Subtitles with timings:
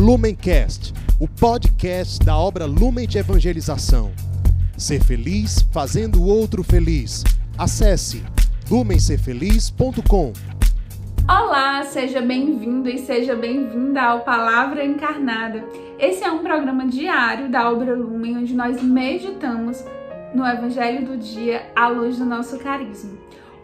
[0.00, 4.12] Lumencast, o podcast da obra Lumen de Evangelização.
[4.74, 7.22] Ser feliz fazendo o outro feliz.
[7.58, 8.24] Acesse
[8.70, 10.32] lumencerfeliz.com.
[11.28, 15.62] Olá, seja bem-vindo e seja bem-vinda ao Palavra Encarnada.
[15.98, 19.84] Esse é um programa diário da obra Lumen onde nós meditamos
[20.34, 23.18] no Evangelho do Dia à luz do nosso carisma.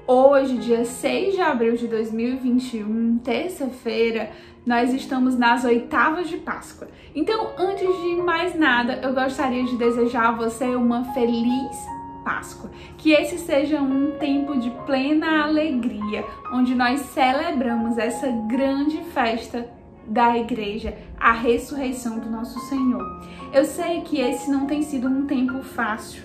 [0.08, 4.30] Hoje, dia 6 de abril de 2021, terça-feira,
[4.64, 6.86] nós estamos nas oitavas de Páscoa.
[7.12, 11.76] Então, antes de mais nada, eu gostaria de desejar a você uma feliz
[12.24, 12.70] Páscoa.
[12.96, 19.68] Que esse seja um tempo de plena alegria, onde nós celebramos essa grande festa
[20.06, 23.04] da igreja, a ressurreição do nosso Senhor.
[23.52, 26.22] Eu sei que esse não tem sido um tempo fácil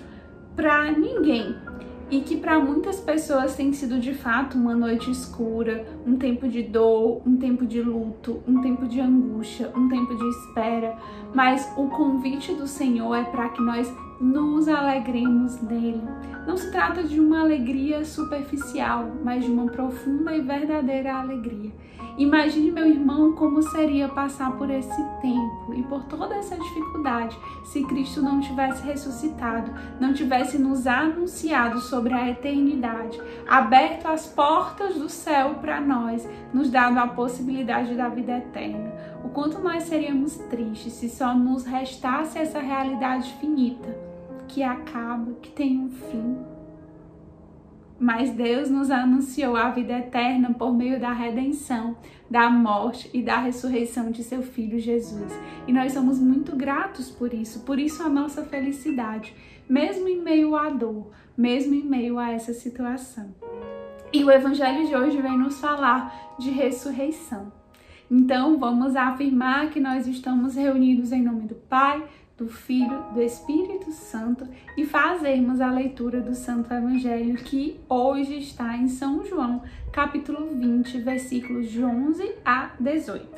[0.54, 1.56] para ninguém,
[2.12, 6.62] e que para muitas pessoas tem sido de fato uma noite escura, um tempo de
[6.62, 10.94] dor, um tempo de luto, um tempo de angústia, um tempo de espera.
[11.34, 16.02] Mas o convite do Senhor é para que nós nos alegremos nele.
[16.46, 21.72] Não se trata de uma alegria superficial, mas de uma profunda e verdadeira alegria.
[22.18, 27.82] Imagine, meu irmão, como seria passar por esse tempo e por toda essa dificuldade se
[27.84, 35.08] Cristo não tivesse ressuscitado, não tivesse nos anunciado sobre a eternidade, aberto as portas do
[35.08, 38.92] céu para nós, nos dado a possibilidade da vida eterna.
[39.24, 43.96] O quanto nós seríamos tristes se só nos restasse essa realidade finita,
[44.48, 46.51] que acaba, que tem um fim
[48.02, 51.96] mas Deus nos anunciou a vida eterna por meio da redenção,
[52.28, 55.32] da morte e da ressurreição de seu filho Jesus.
[55.68, 59.32] E nós somos muito gratos por isso, por isso a nossa felicidade,
[59.68, 63.32] mesmo em meio à dor, mesmo em meio a essa situação.
[64.12, 67.52] E o evangelho de hoje vem nos falar de ressurreição.
[68.10, 72.02] Então, vamos afirmar que nós estamos reunidos em nome do Pai,
[72.36, 78.76] do Filho, do Espírito Santo e fazermos a leitura do Santo Evangelho que hoje está
[78.76, 79.62] em São João,
[79.92, 83.28] capítulo 20, versículos de 11 a 18.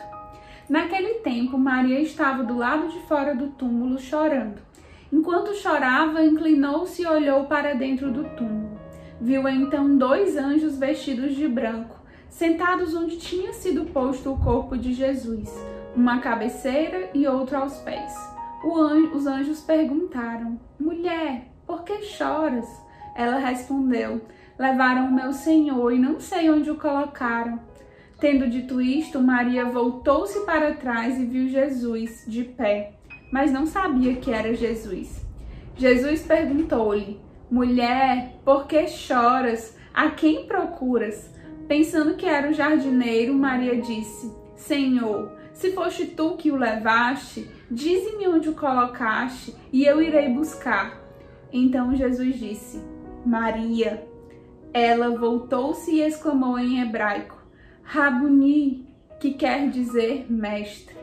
[0.69, 4.63] Naquele tempo, Maria estava do lado de fora do túmulo chorando.
[5.13, 8.79] Enquanto chorava, inclinou-se e olhou para dentro do túmulo.
[9.21, 14.93] Viu então dois anjos vestidos de branco, sentados onde tinha sido posto o corpo de
[14.93, 15.51] Jesus,
[15.95, 18.34] uma à cabeceira e outro aos pés
[18.73, 22.67] anjo, os anjos perguntaram: Mulher, por que choras?
[23.15, 24.23] Ela respondeu:
[24.59, 27.61] Levaram o meu senhor e não sei onde o colocaram.
[28.21, 32.95] Tendo dito isto, Maria voltou-se para trás e viu Jesus de pé,
[33.33, 35.25] mas não sabia que era Jesus.
[35.77, 37.21] Jesus perguntou-lhe:
[37.51, 39.77] Mulher, por que choras?
[39.93, 41.31] A quem procuras?
[41.69, 48.27] Pensando que era o jardineiro, Maria disse: Senhor, se foste tu que o levaste, dize-me
[48.27, 51.01] onde o colocaste e eu irei buscar.
[51.53, 52.83] Então Jesus disse:
[53.25, 54.07] Maria.
[54.73, 57.41] Ela voltou-se e exclamou em hebraico:
[57.85, 58.85] Rabuni,
[59.21, 60.97] que quer dizer mestre.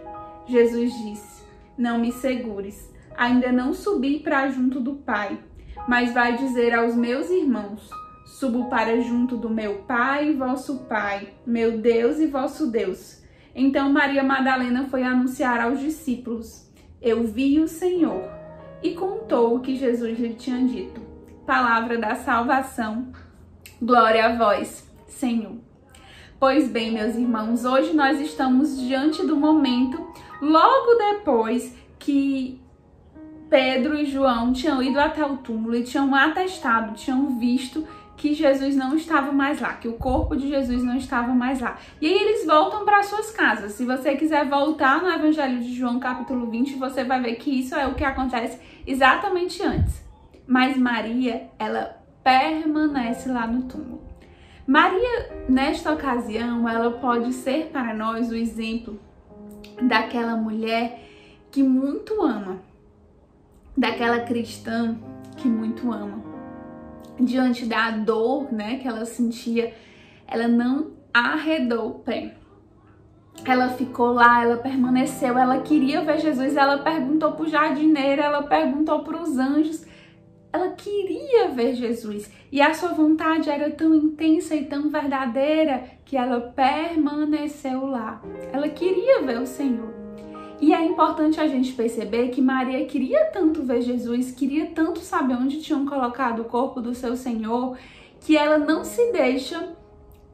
[0.46, 1.44] Jesus disse:
[1.78, 5.40] Não me segures, ainda não subi para junto do Pai,
[5.88, 7.90] mas vai dizer aos meus irmãos:
[8.26, 13.21] Subo para junto do meu Pai e vosso Pai, meu Deus e vosso Deus
[13.56, 16.70] então Maria Madalena foi anunciar aos discípulos:
[17.02, 18.30] Eu vi o Senhor,
[18.84, 21.02] e contou o que Jesus lhe tinha dito.
[21.46, 23.12] Palavra da salvação.
[23.82, 25.56] Glória a vós, Senhor.
[26.40, 30.04] Pois bem, meus irmãos, hoje nós estamos diante do momento
[30.42, 32.60] logo depois que
[33.48, 37.86] Pedro e João tinham ido até o túmulo e tinham atestado, tinham visto
[38.22, 41.80] que Jesus não estava mais lá, que o corpo de Jesus não estava mais lá.
[42.00, 43.72] E aí eles voltam para suas casas.
[43.72, 47.74] Se você quiser voltar no Evangelho de João, capítulo 20, você vai ver que isso
[47.74, 50.06] é o que acontece exatamente antes.
[50.46, 54.04] Mas Maria, ela permanece lá no túmulo.
[54.68, 59.00] Maria, nesta ocasião, ela pode ser para nós o exemplo
[59.82, 61.10] daquela mulher
[61.50, 62.60] que muito ama,
[63.76, 64.96] daquela cristã
[65.38, 66.31] que muito ama
[67.20, 69.74] diante da dor, né, que ela sentia,
[70.28, 72.36] ela não arredou o pé.
[73.46, 78.44] Ela ficou lá, ela permaneceu, ela queria ver Jesus, ela perguntou para o jardineiro, ela
[78.44, 79.86] perguntou para os anjos,
[80.54, 86.18] ela queria ver Jesus e a sua vontade era tão intensa e tão verdadeira que
[86.18, 88.22] ela permaneceu lá.
[88.52, 90.01] Ela queria ver o Senhor.
[90.62, 95.34] E é importante a gente perceber que Maria queria tanto ver Jesus, queria tanto saber
[95.34, 97.76] onde tinham colocado o corpo do seu Senhor,
[98.20, 99.76] que ela não se deixa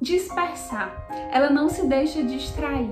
[0.01, 2.89] dispersar, ela não se deixa distrair.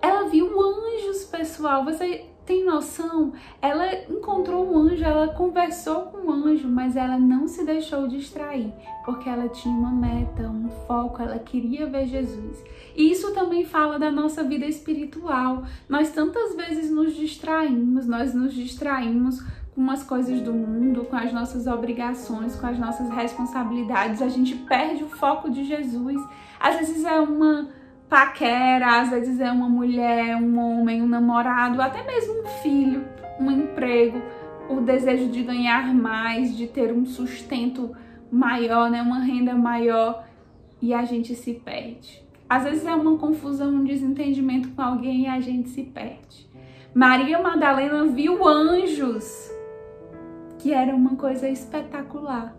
[0.00, 3.34] Ela viu anjos pessoal, você tem noção?
[3.60, 8.08] Ela encontrou um anjo, ela conversou com o um anjo, mas ela não se deixou
[8.08, 8.72] distrair,
[9.04, 12.64] porque ela tinha uma meta, um foco, ela queria ver Jesus.
[12.96, 15.62] E isso também fala da nossa vida espiritual.
[15.86, 21.30] Nós tantas vezes nos distraímos, nós nos distraímos com as coisas do mundo, com as
[21.34, 26.18] nossas obrigações, com as nossas responsabilidades, a gente perde o foco de Jesus.
[26.58, 27.68] Às vezes é uma
[28.08, 33.04] paquera, às vezes é uma mulher, um homem, um namorado, até mesmo um filho,
[33.38, 34.22] um emprego,
[34.68, 37.94] o desejo de ganhar mais, de ter um sustento
[38.30, 40.26] maior, né, uma renda maior,
[40.80, 42.26] e a gente se perde.
[42.48, 46.48] Às vezes é uma confusão, um desentendimento com alguém e a gente se perde.
[46.94, 49.50] Maria Madalena viu anjos,
[50.58, 52.56] que era uma coisa espetacular,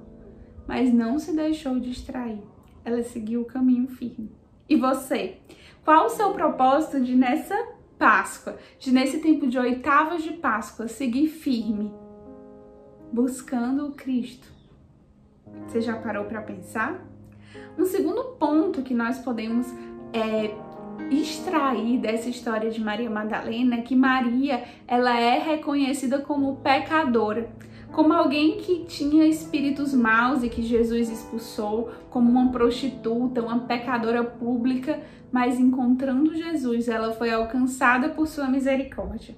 [0.67, 2.43] mas não se deixou distrair.
[2.85, 4.38] Ela seguiu o caminho firme.
[4.69, 5.37] E você?
[5.83, 7.55] Qual o seu propósito de nessa
[7.97, 11.91] Páscoa, de nesse tempo de oitavas de Páscoa, seguir firme,
[13.11, 14.47] buscando o Cristo?
[15.67, 17.03] Você já parou para pensar?
[17.77, 19.67] Um segundo ponto que nós podemos
[20.13, 20.55] é,
[21.11, 27.49] extrair dessa história de Maria Madalena é que Maria ela é reconhecida como pecadora
[27.91, 34.23] como alguém que tinha espíritos maus e que Jesus expulsou, como uma prostituta, uma pecadora
[34.23, 35.01] pública,
[35.31, 39.35] mas encontrando Jesus, ela foi alcançada por sua misericórdia.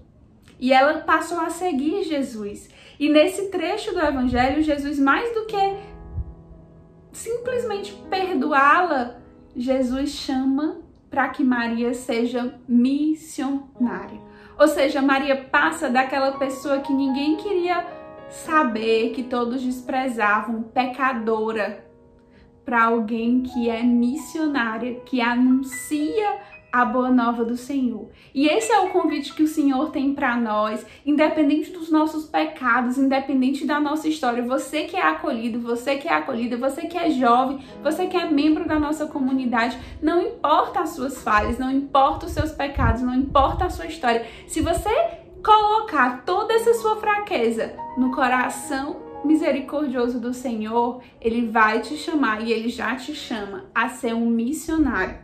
[0.60, 2.70] E ela passou a seguir Jesus.
[3.00, 5.78] E nesse trecho do evangelho, Jesus mais do que
[7.12, 9.16] simplesmente perdoá-la,
[9.56, 14.20] Jesus chama para que Maria seja missionária.
[14.58, 18.01] Ou seja, Maria passa daquela pessoa que ninguém queria
[18.32, 21.86] saber que todos desprezavam pecadora
[22.64, 26.40] para alguém que é missionária, que anuncia
[26.72, 28.08] a boa nova do Senhor.
[28.34, 32.98] E esse é o convite que o Senhor tem para nós, independente dos nossos pecados,
[32.98, 34.42] independente da nossa história.
[34.44, 38.30] Você que é acolhido, você que é acolhida, você que é jovem, você que é
[38.30, 43.16] membro da nossa comunidade, não importa as suas falhas, não importa os seus pecados, não
[43.16, 44.26] importa a sua história.
[44.48, 44.90] Se você
[45.44, 52.52] colocar toda essa sua fraqueza no coração misericordioso do Senhor, ele vai te chamar e
[52.52, 55.20] ele já te chama a ser um missionário.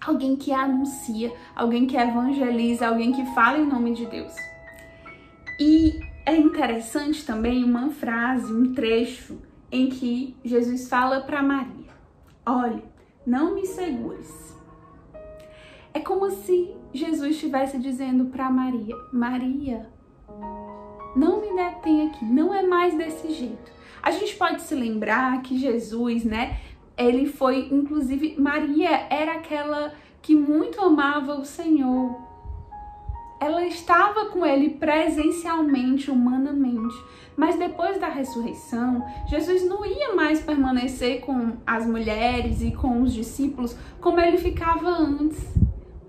[0.00, 4.34] Alguém que anuncia, alguém que evangeliza, alguém que fala em nome de Deus.
[5.58, 9.38] E é interessante também uma frase, um trecho
[9.70, 11.90] em que Jesus fala para Maria:
[12.46, 12.82] Olhe,
[13.26, 14.56] não me segures.
[15.92, 19.88] É como se Jesus estivesse dizendo para Maria: Maria,
[21.14, 23.72] não me detém aqui, não é mais desse jeito.
[24.02, 26.58] A gente pode se lembrar que Jesus, né,
[26.96, 29.92] ele foi, inclusive, Maria era aquela
[30.22, 32.28] que muito amava o Senhor.
[33.40, 36.94] Ela estava com ele presencialmente, humanamente.
[37.36, 43.14] Mas depois da ressurreição, Jesus não ia mais permanecer com as mulheres e com os
[43.14, 45.42] discípulos como ele ficava antes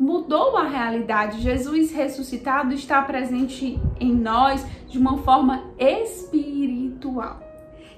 [0.02, 1.42] mudou a realidade.
[1.42, 7.40] Jesus ressuscitado está presente em nós de uma forma espiritual.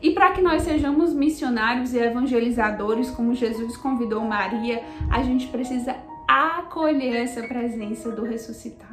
[0.01, 5.95] E para que nós sejamos missionários e evangelizadores, como Jesus convidou Maria, a gente precisa
[6.27, 8.91] acolher essa presença do ressuscitado.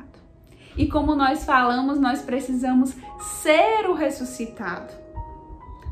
[0.77, 2.95] E como nós falamos, nós precisamos
[3.43, 4.95] ser o ressuscitado.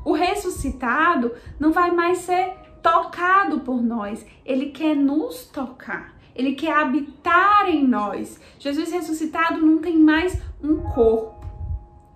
[0.05, 6.18] O ressuscitado não vai mais ser tocado por nós, ele quer nos tocar.
[6.39, 8.41] Ele quer habitar em nós.
[8.61, 11.45] Jesus ressuscitado não tem mais um corpo.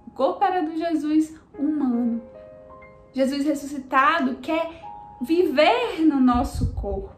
[0.06, 2.22] O corpo era do Jesus humano.
[3.12, 4.70] Jesus ressuscitado quer
[5.20, 7.10] viver no nosso corpo.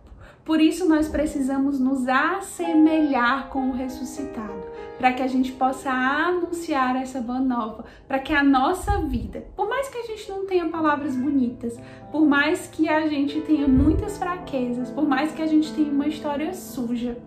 [0.47, 4.65] Por isso nós precisamos nos assemelhar com o ressuscitado,
[4.99, 9.47] para que a gente possa anunciar essa boa nova, para que a nossa vida,
[9.85, 11.79] mais que a gente não tenha palavras bonitas,
[12.11, 16.07] por mais que a gente tenha muitas fraquezas, por mais que a gente tenha uma
[16.07, 17.19] história suja,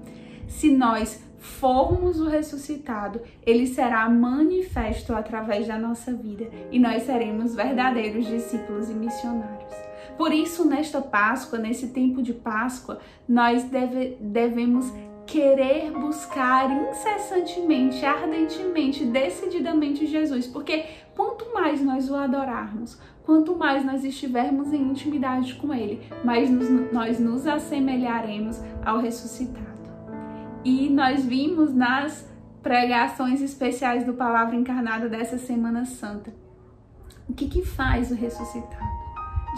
[0.47, 7.53] se nós formos o ressuscitado, ele será manifesto através da nossa vida e nós seremos
[7.53, 9.73] verdadeiros discípulos e missionários.
[10.17, 12.99] Por isso, nesta Páscoa, nesse tempo de Páscoa,
[13.29, 14.91] nós deve, devemos
[15.27, 24.03] querer buscar incessantemente, ardentemente, decididamente Jesus, porque quanto mais nós o adorarmos, quanto mais nós
[24.03, 29.67] estivermos em intimidade com Ele, mais nos, nós nos assemelharemos ao ressuscitado.
[30.63, 32.27] E nós vimos nas
[32.63, 36.33] pregações especiais do Palavra Encarnada dessa Semana Santa
[37.29, 38.97] o que, que faz o ressuscitado.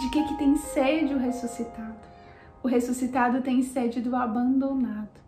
[0.00, 2.00] De que, que tem sede o ressuscitado?
[2.62, 5.19] O ressuscitado tem sede do abandonado.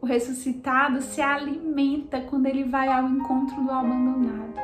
[0.00, 4.54] O ressuscitado se alimenta quando ele vai ao encontro do abandonado.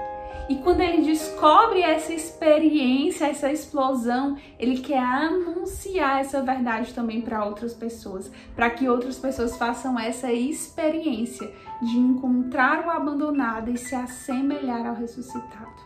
[0.48, 7.44] E quando ele descobre essa experiência, essa explosão, ele quer anunciar essa verdade também para
[7.44, 11.50] outras pessoas, para que outras pessoas façam essa experiência
[11.80, 15.83] de encontrar o abandonado e se assemelhar ao ressuscitado.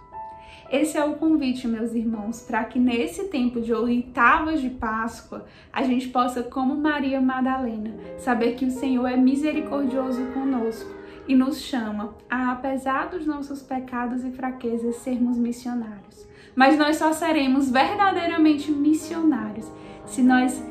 [0.71, 5.83] Esse é o convite, meus irmãos, para que nesse tempo de oitavas de Páscoa a
[5.83, 10.91] gente possa, como Maria Madalena, saber que o Senhor é misericordioso conosco
[11.27, 16.27] e nos chama a, apesar dos nossos pecados e fraquezas, sermos missionários.
[16.55, 19.71] Mas nós só seremos verdadeiramente missionários
[20.05, 20.63] se nós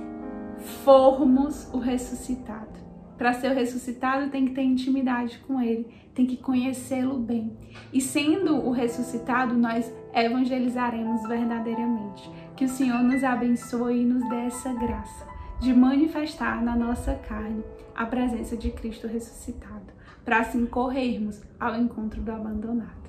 [0.84, 2.77] formos o ressuscitado.
[3.18, 7.52] Para ser ressuscitado, tem que ter intimidade com ele, tem que conhecê-lo bem.
[7.92, 12.30] E sendo o ressuscitado, nós evangelizaremos verdadeiramente.
[12.56, 15.28] Que o Senhor nos abençoe e nos dê essa graça
[15.60, 17.64] de manifestar na nossa carne
[17.96, 19.86] a presença de Cristo ressuscitado,
[20.24, 23.08] para assim corrermos ao encontro do abandonado.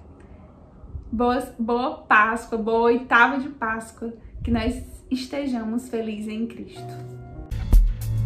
[1.13, 7.28] Boa, boa Páscoa, boa oitava de Páscoa, que nós estejamos felizes em Cristo.